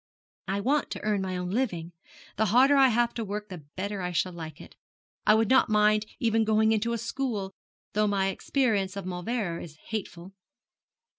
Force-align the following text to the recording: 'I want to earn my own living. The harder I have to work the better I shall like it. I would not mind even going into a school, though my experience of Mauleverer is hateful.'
'I 0.47 0.61
want 0.61 0.89
to 0.89 1.03
earn 1.03 1.21
my 1.21 1.37
own 1.37 1.51
living. 1.51 1.91
The 2.37 2.47
harder 2.47 2.75
I 2.75 2.87
have 2.87 3.13
to 3.13 3.23
work 3.23 3.49
the 3.49 3.65
better 3.75 4.01
I 4.01 4.11
shall 4.11 4.31
like 4.31 4.59
it. 4.59 4.75
I 5.27 5.35
would 5.35 5.47
not 5.51 5.69
mind 5.69 6.07
even 6.17 6.43
going 6.43 6.71
into 6.71 6.93
a 6.93 6.97
school, 6.97 7.53
though 7.93 8.07
my 8.07 8.29
experience 8.29 8.95
of 8.97 9.05
Mauleverer 9.05 9.59
is 9.61 9.75
hateful.' 9.89 10.33